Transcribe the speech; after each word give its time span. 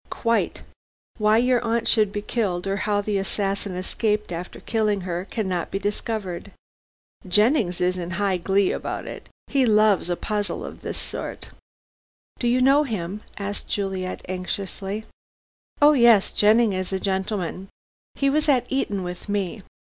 "Quite. 0.09 0.63
Why 1.19 1.37
your 1.37 1.63
aunt 1.63 1.87
should 1.87 2.11
be 2.11 2.23
killed, 2.23 2.65
or 2.65 2.75
how 2.77 3.01
the 3.01 3.19
assassin 3.19 3.75
escaped, 3.75 4.31
after 4.31 4.59
killing 4.59 5.01
her, 5.01 5.25
cannot 5.29 5.69
be 5.69 5.77
discovered. 5.77 6.51
Jennings 7.27 7.79
is 7.79 7.99
in 7.99 8.09
high 8.17 8.37
glee 8.37 8.71
about 8.71 9.05
it. 9.05 9.29
He 9.45 9.63
loves 9.63 10.09
a 10.09 10.15
puzzle 10.15 10.65
of 10.65 10.81
this 10.81 10.97
sort." 10.97 11.49
"Do 12.39 12.47
you 12.47 12.61
know 12.61 12.81
him?" 12.81 13.21
asked 13.37 13.67
Juliet 13.67 14.25
anxiously. 14.27 15.05
"Oh, 15.79 15.93
yes. 15.93 16.31
Jennings 16.31 16.73
is 16.73 16.93
a 16.93 16.99
gentleman. 16.99 17.67
He 18.15 18.27
was 18.27 18.49
at 18.49 18.65
Eton 18.71 19.03
with 19.03 19.29
me. 19.29 19.61